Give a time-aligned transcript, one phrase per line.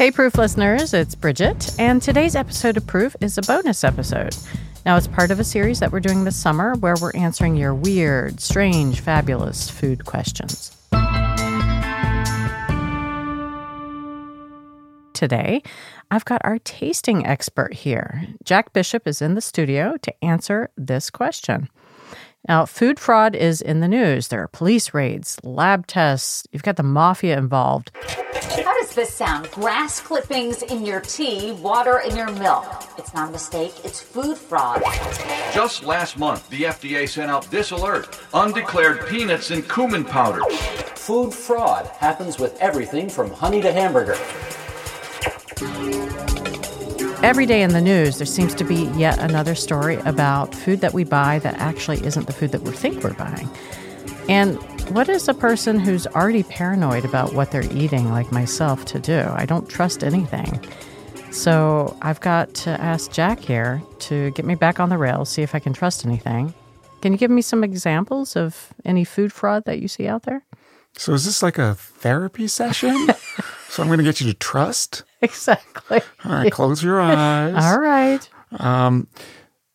[0.00, 4.34] Hey, Proof listeners, it's Bridget, and today's episode of Proof is a bonus episode.
[4.86, 7.74] Now, it's part of a series that we're doing this summer where we're answering your
[7.74, 10.74] weird, strange, fabulous food questions.
[15.12, 15.62] Today,
[16.10, 18.26] I've got our tasting expert here.
[18.42, 21.68] Jack Bishop is in the studio to answer this question.
[22.48, 24.28] Now, food fraud is in the news.
[24.28, 27.90] There are police raids, lab tests, you've got the mafia involved.
[28.32, 29.50] How does this sound?
[29.50, 32.64] Grass clippings in your tea, water in your milk.
[32.96, 34.82] It's not a mistake, it's food fraud.
[35.52, 40.42] Just last month, the FDA sent out this alert undeclared peanuts and cumin powder.
[40.96, 44.16] Food fraud happens with everything from honey to hamburger.
[47.22, 50.94] Every day in the news, there seems to be yet another story about food that
[50.94, 53.46] we buy that actually isn't the food that we think we're buying.
[54.26, 54.56] And
[54.88, 59.20] what is a person who's already paranoid about what they're eating, like myself, to do?
[59.34, 60.64] I don't trust anything.
[61.30, 65.42] So I've got to ask Jack here to get me back on the rails, see
[65.42, 66.54] if I can trust anything.
[67.02, 70.42] Can you give me some examples of any food fraud that you see out there?
[70.96, 73.08] So is this like a therapy session?
[73.68, 75.04] so I'm going to get you to trust?
[75.22, 76.00] Exactly.
[76.24, 77.54] All right, close your eyes.
[77.62, 78.26] All right.
[78.58, 79.06] Um,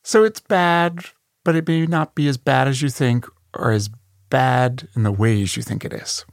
[0.03, 1.05] so it's bad,
[1.43, 3.89] but it may not be as bad as you think or as
[4.29, 6.25] bad in the ways you think it is.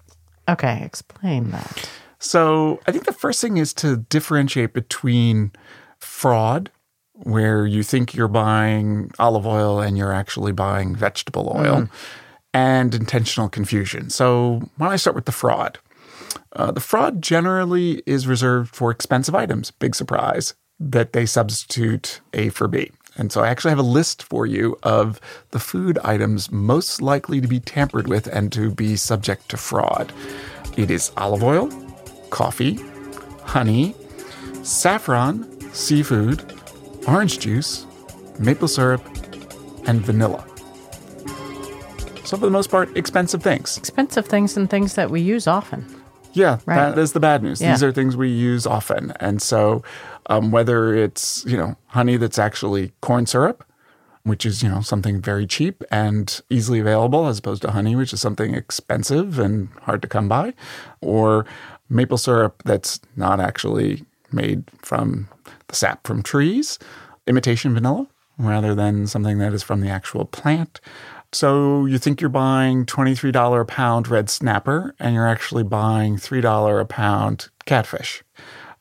[0.49, 1.91] Okay, explain that.
[2.19, 5.53] So I think the first thing is to differentiate between
[5.99, 6.71] fraud,
[7.15, 11.89] where you think you're buying olive oil and you're actually buying vegetable oil,
[12.55, 14.11] and intentional confusion.
[14.11, 15.79] So why don't I start with the fraud?
[16.53, 19.71] Uh, the fraud generally is reserved for expensive items.
[19.71, 22.91] Big surprise that they substitute A for B.
[23.17, 27.41] And so I actually have a list for you of the food items most likely
[27.41, 30.13] to be tampered with and to be subject to fraud.
[30.77, 31.71] It is olive oil,
[32.31, 32.79] coffee,
[33.45, 33.95] honey,
[34.63, 36.59] saffron, seafood,
[37.07, 37.87] orange juice,
[38.39, 39.05] maple syrup,
[39.87, 40.45] and vanilla.
[42.25, 43.77] So, for the most part, expensive things.
[43.77, 45.85] Expensive things and things that we use often.
[46.35, 46.77] Yeah, Right.
[46.95, 47.61] that is the bad news.
[47.73, 49.13] These are things we use often.
[49.21, 49.83] And so,
[50.27, 53.65] um, whether it's, you know, honey that's actually corn syrup,
[54.25, 58.13] which is, you know, something very cheap and easily available as opposed to honey, which
[58.13, 60.55] is something expensive and hard to come by,
[61.01, 61.45] or
[61.89, 65.29] maple syrup that's not actually made from
[65.69, 66.79] the sap from trees,
[67.27, 68.07] imitation vanilla
[68.39, 70.81] rather than something that is from the actual plant.
[71.33, 76.81] So you think you're buying $23 a pound red snapper and you're actually buying $3
[76.81, 78.23] a pound catfish.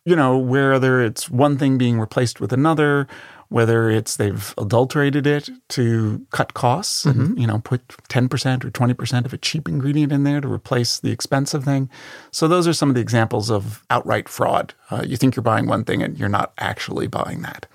[0.04, 3.08] You know, whether it's one thing being replaced with another,
[3.50, 9.26] whether it's they've adulterated it to cut costs and, you know, put 10% or 20%
[9.26, 11.90] of a cheap ingredient in there to replace the expensive thing.
[12.32, 14.74] So those are some of the examples of outright fraud.
[14.90, 17.68] Uh, you think you're buying one thing and you're not actually buying that.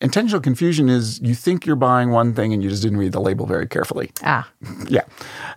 [0.00, 3.20] Intentional confusion is you think you're buying one thing and you just didn't read the
[3.20, 4.10] label very carefully.
[4.22, 4.50] Ah,
[4.88, 5.04] Yeah.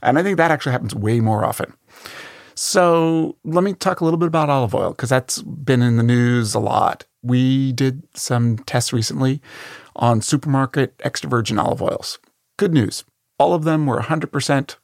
[0.01, 1.73] And I think that actually happens way more often.
[2.55, 6.03] So let me talk a little bit about olive oil because that's been in the
[6.03, 7.05] news a lot.
[7.21, 9.41] We did some tests recently
[9.95, 12.19] on supermarket extra virgin olive oils.
[12.57, 13.03] Good news.
[13.37, 14.75] All of them were 100%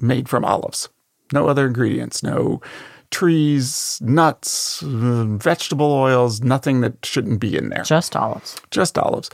[0.00, 0.88] made from olives.
[1.32, 2.60] No other ingredients, no
[3.10, 8.60] trees, nuts, uh, vegetable oils, nothing that shouldn't be in there just olives.
[8.70, 9.30] just olives.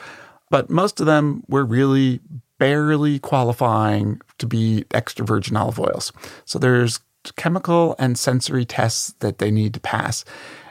[0.50, 2.20] But most of them were really
[2.59, 6.12] barely qualifying to be extra virgin olive oils.
[6.44, 7.00] So there's
[7.36, 10.25] chemical and sensory tests that they need to pass.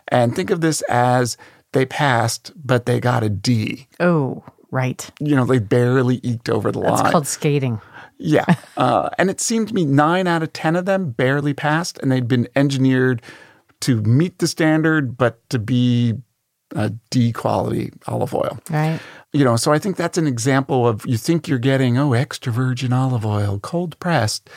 [0.07, 1.37] And think of this as
[1.73, 3.87] they passed, but they got a D.
[3.99, 5.09] Oh, right.
[5.19, 7.05] You know, they barely eked over the That's line.
[7.05, 7.81] It's called skating.
[8.19, 8.45] Yeah.
[8.77, 12.09] Uh, and it seemed to me nine out of 10 of them barely passed, and
[12.09, 13.21] they'd been engineered
[13.81, 16.13] to meet the standard, but to be
[16.75, 18.57] a D quality olive oil.
[18.69, 18.99] Right.
[19.33, 22.53] You know, so I think that's an example of you think you're getting, oh, extra
[22.53, 24.49] virgin olive oil, cold pressed.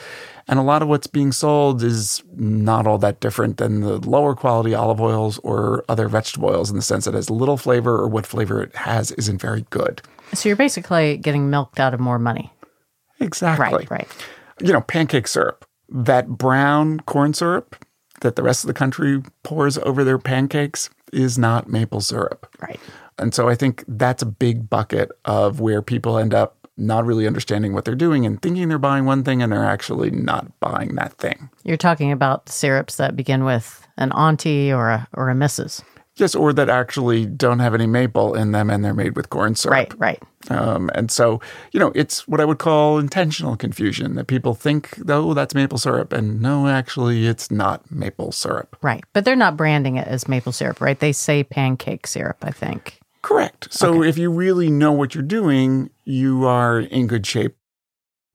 [0.47, 4.35] And a lot of what's being sold is not all that different than the lower
[4.35, 7.95] quality olive oils or other vegetable oils in the sense that it has little flavor
[7.95, 10.01] or what flavor it has isn't very good.
[10.33, 12.51] So you're basically getting milked out of more money.
[13.23, 13.65] Exactly.
[13.65, 14.07] Right, right.
[14.61, 17.75] You know, pancake syrup, that brown corn syrup
[18.21, 22.47] that the rest of the country pours over their pancakes is not maple syrup.
[22.59, 22.79] Right.
[23.19, 27.27] And so I think that's a big bucket of where people end up not really
[27.27, 30.95] understanding what they're doing and thinking they're buying one thing and they're actually not buying
[30.95, 31.49] that thing.
[31.63, 35.83] You're talking about syrups that begin with an auntie or a or a missus.
[36.17, 39.55] Yes, or that actually don't have any maple in them and they're made with corn
[39.55, 39.73] syrup.
[39.73, 40.23] Right, right.
[40.51, 44.99] Um, and so, you know, it's what I would call intentional confusion that people think,
[45.09, 46.13] oh, that's maple syrup.
[46.13, 48.77] And no, actually, it's not maple syrup.
[48.83, 49.03] Right.
[49.13, 50.99] But they're not branding it as maple syrup, right?
[50.99, 52.99] They say pancake syrup, I think.
[53.23, 53.73] Correct.
[53.73, 54.09] So Okay.
[54.09, 57.55] if you really know what you're doing, you are in good shape.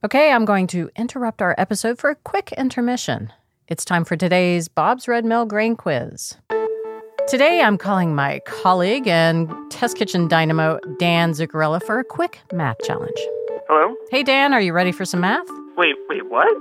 [0.04, 3.32] Okay, I'm going to interrupt our episode for a quick intermission.
[3.68, 6.36] It's time for today's Bob's Red Mill Grain Quiz.
[7.28, 12.78] Today, I'm calling my colleague and Test Kitchen Dynamo, Dan Zuccarello, for a quick math
[12.84, 13.18] challenge.
[13.68, 13.94] Hello?
[14.10, 15.46] Hey, Dan, are you ready for some math?
[15.76, 16.56] Wait, wait, what?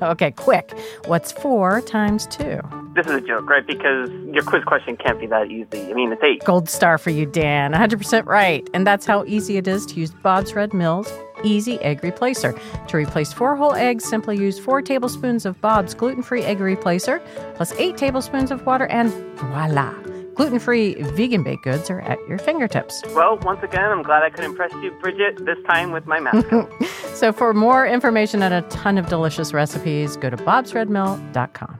[0.02, 0.72] okay, quick.
[1.04, 2.62] What's four times two?
[2.94, 3.66] This is a joke, right?
[3.66, 5.90] Because your quiz question can't be that easy.
[5.90, 6.42] I mean, it's eight.
[6.44, 7.74] Gold star for you, Dan.
[7.74, 8.66] 100% right.
[8.72, 12.58] And that's how easy it is to use Bob's Red Mill's Easy Egg Replacer.
[12.88, 17.20] To replace four whole eggs, simply use four tablespoons of Bob's gluten free egg replacer
[17.54, 19.92] plus eight tablespoons of water, and voila!
[20.34, 23.02] Gluten free vegan baked goods are at your fingertips.
[23.14, 26.44] Well, once again, I'm glad I could impress you, Bridget, this time with my math.
[27.14, 31.78] So, for more information and a ton of delicious recipes, go to bobsredmill.com.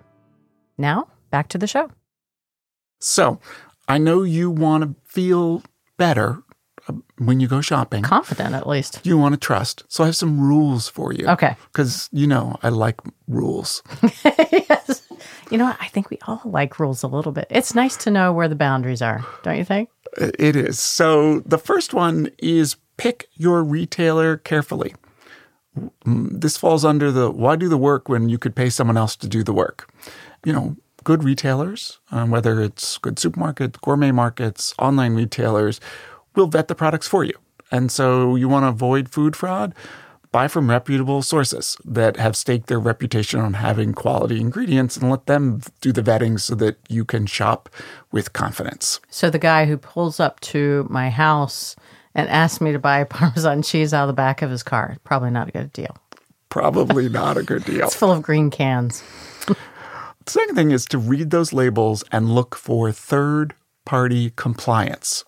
[0.78, 1.90] Now, back to the show.
[3.00, 3.40] So
[3.88, 5.62] I know you want to feel
[5.98, 6.42] better
[7.18, 8.02] when you go shopping.
[8.02, 9.00] Confident, at least.
[9.04, 9.84] You want to trust.
[9.88, 11.26] So I have some rules for you.
[11.28, 11.56] Okay.
[11.72, 13.82] Because, you know, I like rules.
[14.24, 15.02] yes.
[15.50, 15.76] You know what?
[15.80, 17.46] I think we all like rules a little bit.
[17.50, 19.88] It's nice to know where the boundaries are, don't you think?
[20.18, 20.78] It is.
[20.78, 24.94] So the first one is pick your retailer carefully.
[26.06, 29.16] Mm, This falls under the why do the work when you could pay someone else
[29.16, 29.90] to do the work?
[30.44, 35.80] You know, good retailers, um, whether it's good supermarkets, gourmet markets, online retailers,
[36.34, 37.34] will vet the products for you.
[37.70, 39.74] And so you want to avoid food fraud?
[40.30, 45.26] Buy from reputable sources that have staked their reputation on having quality ingredients and let
[45.26, 47.68] them do the vetting so that you can shop
[48.10, 49.00] with confidence.
[49.10, 51.76] So the guy who pulls up to my house
[52.16, 55.30] and asks me to buy Parmesan cheese out of the back of his car, probably
[55.30, 55.96] not a good deal.
[56.48, 57.86] Probably not a good deal.
[57.86, 59.04] It's full of green cans.
[59.46, 59.56] The
[60.26, 63.54] second thing is to read those labels and look for third
[63.84, 65.24] party compliance.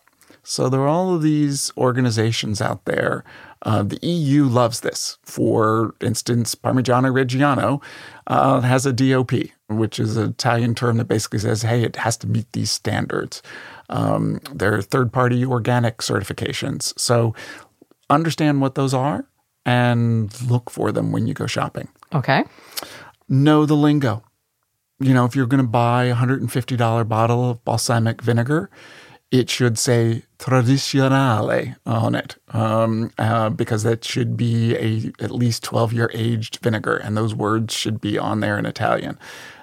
[0.48, 3.24] So there are all of these organizations out there.
[3.62, 5.18] Uh, the EU loves this.
[5.24, 7.82] For instance, Parmigiano Reggiano
[8.28, 9.32] uh, has a DOP,
[9.68, 13.42] which is an Italian term that basically says, hey, it has to meet these standards.
[13.88, 16.96] Um, there are third party organic certifications.
[16.96, 17.34] So
[18.08, 19.26] understand what those are
[19.64, 21.88] and look for them when you go shopping.
[22.14, 22.44] Okay.
[23.28, 24.22] Know the lingo
[24.98, 28.70] you know, if you're going to buy a $150 bottle of balsamic vinegar,
[29.30, 35.64] it should say tradizionale on it um, uh, because that should be a at least
[35.64, 39.18] 12 year aged vinegar, and those words should be on there in Italian.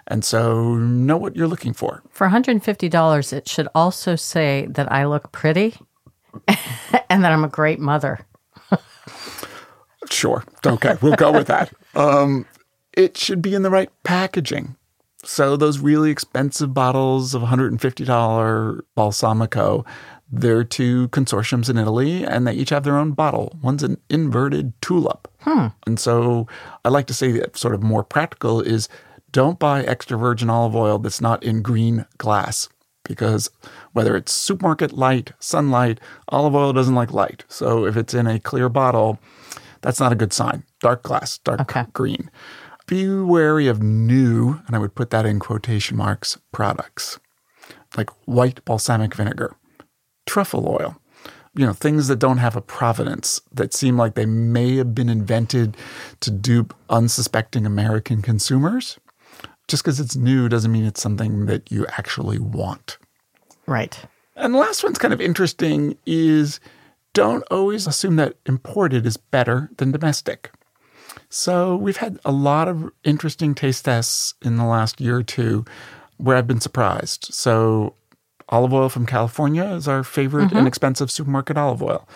[0.08, 2.04] And so, know what you're looking for.
[2.10, 5.76] For $150, it should also say that I look pretty
[7.10, 8.20] and that I'm a great mother.
[10.10, 10.44] Sure.
[10.66, 10.96] Okay.
[11.02, 11.74] We'll go with that.
[11.96, 12.46] Um,
[12.94, 14.76] it should be in the right packaging.
[15.24, 19.86] So those really expensive bottles of $150 Balsamico,
[20.32, 23.58] they're two consortiums in Italy, and they each have their own bottle.
[23.62, 25.28] One's an inverted tulip.
[25.42, 25.68] Hmm.
[25.86, 26.48] And so
[26.84, 28.90] I like to say that sort of more practical is
[29.32, 32.68] don't buy extra virgin olive oil that's not in green glass.
[33.06, 33.50] Because
[33.92, 36.00] whether it's supermarket light, sunlight,
[36.30, 37.44] olive oil doesn't like light.
[37.50, 39.20] So if it's in a clear bottle,
[39.82, 40.64] that's not a good sign.
[40.80, 41.86] Dark glass, dark Okay.
[41.92, 42.32] green.
[42.86, 47.20] Be wary of new, and I would put that in quotation marks, products
[47.98, 49.56] like white balsamic vinegar,
[50.26, 50.98] truffle oil,
[51.56, 55.10] you know, things that don't have a provenance that seem like they may have been
[55.10, 55.78] invented
[56.20, 59.00] to dupe unsuspecting American consumers.
[59.68, 62.98] Just because it's new doesn't mean it's something that you actually want.
[63.66, 63.98] Right.
[64.36, 66.60] And the last one's kind of interesting is
[67.14, 70.52] don't always assume that imported is better than domestic.
[71.34, 75.66] So we've had a lot of interesting taste tests in the last year or two
[76.18, 77.34] where I've been surprised.
[77.34, 77.96] So
[78.50, 82.08] olive oil from California is our favorite inexpensive supermarket olive oil.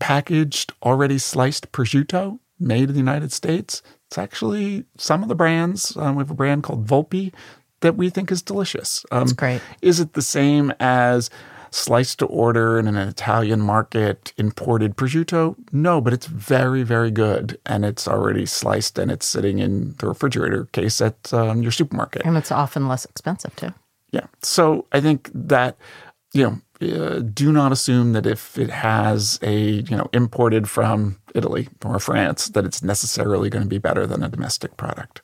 [0.00, 3.80] Packaged, already sliced prosciutto made in the United States.
[4.06, 5.96] It's actually some of the brands.
[5.96, 7.32] Um, we have a brand called Volpi
[7.80, 9.02] that we think is delicious.
[9.10, 9.62] Um, That's great.
[9.80, 11.30] is it the same as
[11.70, 15.56] sliced to order in an Italian market imported prosciutto?
[15.72, 17.58] No, but it's very, very good.
[17.66, 22.22] And it's already sliced and it's sitting in the refrigerator case at um, your supermarket.
[22.24, 23.72] And it's often less expensive too.
[24.10, 24.26] Yeah.
[24.42, 25.76] So I think that,
[26.32, 31.18] you know, uh, do not assume that if it has a, you know, imported from
[31.34, 35.20] Italy or France, that it's necessarily going to be better than a domestic product.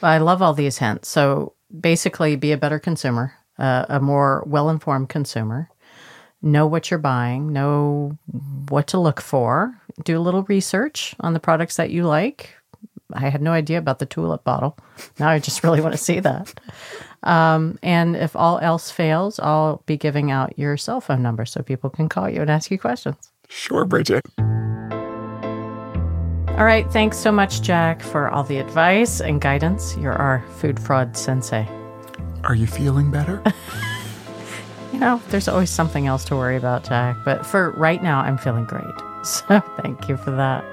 [0.00, 1.08] Well, I love all these hints.
[1.08, 5.68] So basically, be a better consumer a, a more well informed consumer.
[6.40, 8.18] Know what you're buying, know
[8.68, 12.56] what to look for, do a little research on the products that you like.
[13.12, 14.76] I had no idea about the tulip bottle.
[15.18, 16.54] Now I just really want to see that.
[17.22, 21.62] Um, and if all else fails, I'll be giving out your cell phone number so
[21.62, 23.32] people can call you and ask you questions.
[23.48, 24.22] Sure, Bridget.
[26.58, 26.86] All right.
[26.92, 29.96] Thanks so much, Jack, for all the advice and guidance.
[29.96, 31.66] You're our food fraud sensei.
[32.44, 33.42] Are you feeling better?
[34.92, 37.16] You know, there's always something else to worry about, Jack.
[37.24, 38.84] But for right now, I'm feeling great.
[39.24, 40.64] So thank you for that.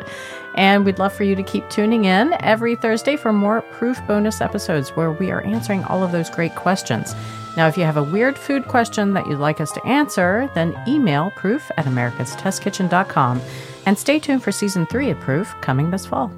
[0.56, 4.42] And we'd love for you to keep tuning in every Thursday for more proof bonus
[4.42, 7.14] episodes where we are answering all of those great questions.
[7.56, 10.76] Now, if you have a weird food question that you'd like us to answer, then
[10.88, 13.40] email proof at americastestkitchen.com
[13.86, 16.32] and stay tuned for season three of Proof coming this fall.